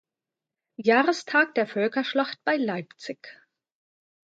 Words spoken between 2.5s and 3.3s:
Leipzig.